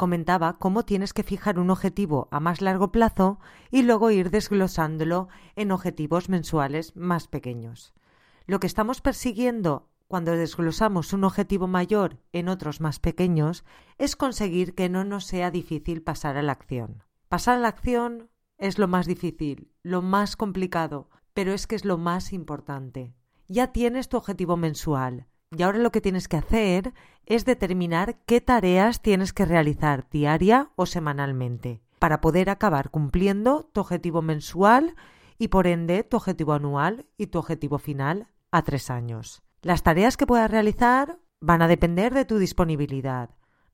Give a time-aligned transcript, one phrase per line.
[0.00, 3.38] comentaba cómo tienes que fijar un objetivo a más largo plazo
[3.70, 7.92] y luego ir desglosándolo en objetivos mensuales más pequeños.
[8.46, 13.62] Lo que estamos persiguiendo cuando desglosamos un objetivo mayor en otros más pequeños
[13.98, 17.04] es conseguir que no nos sea difícil pasar a la acción.
[17.28, 21.84] Pasar a la acción es lo más difícil, lo más complicado, pero es que es
[21.84, 23.12] lo más importante.
[23.48, 25.26] Ya tienes tu objetivo mensual,
[25.56, 26.94] y ahora lo que tienes que hacer
[27.26, 33.80] es determinar qué tareas tienes que realizar diaria o semanalmente para poder acabar cumpliendo tu
[33.80, 34.94] objetivo mensual
[35.38, 39.42] y por ende tu objetivo anual y tu objetivo final a tres años.
[39.62, 43.30] Las tareas que puedas realizar van a depender de tu disponibilidad.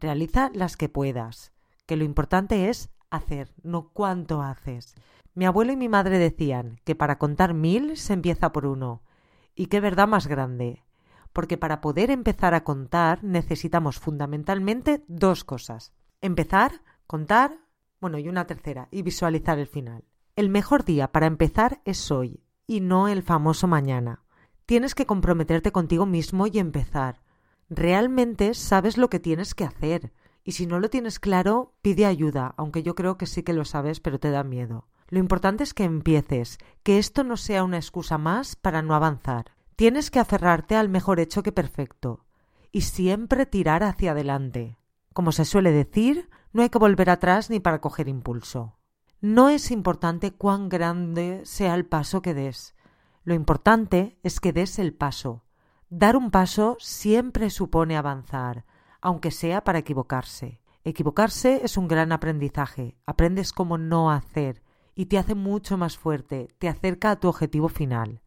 [0.00, 1.52] Realiza las que puedas,
[1.86, 4.94] que lo importante es hacer, no cuánto haces.
[5.34, 9.02] Mi abuelo y mi madre decían que para contar mil se empieza por uno.
[9.54, 10.82] Y qué verdad más grande
[11.38, 15.92] porque para poder empezar a contar necesitamos fundamentalmente dos cosas.
[16.20, 17.60] Empezar, contar,
[18.00, 20.02] bueno, y una tercera, y visualizar el final.
[20.34, 24.24] El mejor día para empezar es hoy, y no el famoso mañana.
[24.66, 27.20] Tienes que comprometerte contigo mismo y empezar.
[27.70, 32.52] Realmente sabes lo que tienes que hacer, y si no lo tienes claro, pide ayuda,
[32.56, 34.88] aunque yo creo que sí que lo sabes, pero te da miedo.
[35.06, 39.52] Lo importante es que empieces, que esto no sea una excusa más para no avanzar.
[39.78, 42.26] Tienes que aferrarte al mejor hecho que perfecto
[42.72, 44.76] y siempre tirar hacia adelante.
[45.14, 48.76] Como se suele decir, no hay que volver atrás ni para coger impulso.
[49.20, 52.74] No es importante cuán grande sea el paso que des.
[53.22, 55.44] Lo importante es que des el paso.
[55.90, 58.64] Dar un paso siempre supone avanzar,
[59.00, 60.60] aunque sea para equivocarse.
[60.82, 62.98] Equivocarse es un gran aprendizaje.
[63.06, 64.60] Aprendes cómo no hacer
[64.96, 68.22] y te hace mucho más fuerte, te acerca a tu objetivo final.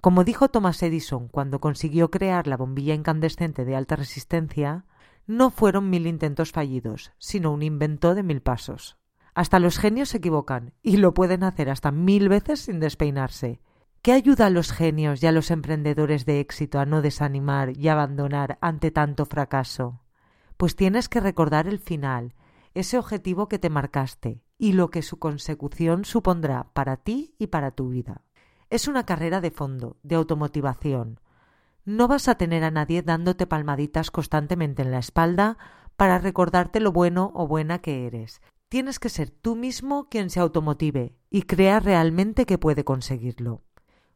[0.00, 4.84] Como dijo Thomas Edison cuando consiguió crear la bombilla incandescente de alta resistencia,
[5.26, 8.96] no fueron mil intentos fallidos, sino un invento de mil pasos.
[9.34, 13.60] Hasta los genios se equivocan, y lo pueden hacer hasta mil veces sin despeinarse.
[14.00, 17.88] ¿Qué ayuda a los genios y a los emprendedores de éxito a no desanimar y
[17.88, 20.00] abandonar ante tanto fracaso?
[20.56, 22.34] Pues tienes que recordar el final,
[22.72, 27.72] ese objetivo que te marcaste, y lo que su consecución supondrá para ti y para
[27.72, 28.22] tu vida.
[28.70, 31.20] Es una carrera de fondo, de automotivación.
[31.86, 35.56] No vas a tener a nadie dándote palmaditas constantemente en la espalda
[35.96, 38.42] para recordarte lo bueno o buena que eres.
[38.68, 43.62] Tienes que ser tú mismo quien se automotive y crea realmente que puede conseguirlo.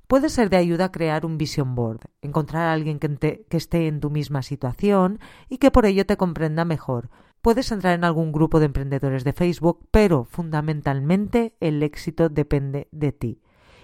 [0.07, 4.01] Puede ser de ayuda crear un vision board, encontrar a alguien que, que, esté en
[4.01, 5.19] tu misma situación
[5.49, 7.09] y que por ello te comprenda mejor.
[7.41, 13.13] Puedes entrar en algún grupo de emprendedores de Facebook, pero fundamentalmente el éxito depende de
[13.13, 13.43] ti.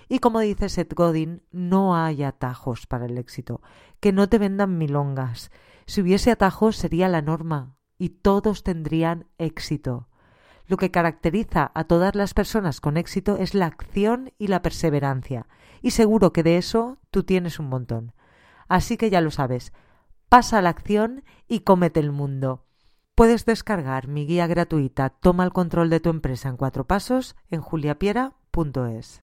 [0.09, 3.61] Y como dice Seth Godin, no hay atajos para el éxito.
[4.01, 5.51] Que no te vendan milongas.
[5.87, 10.09] Si hubiese atajos sería la norma y todos tendrían éxito.
[10.67, 15.47] Lo que caracteriza a todas las personas con éxito es la acción y la perseverancia.
[15.83, 18.13] Y seguro que de eso tú tienes un montón.
[18.69, 19.73] Así que ya lo sabes.
[20.29, 22.67] Pasa a la acción y cómete el mundo.
[23.15, 27.61] Puedes descargar mi guía gratuita Toma el control de tu empresa en cuatro pasos en
[27.63, 29.23] juliapiera.es.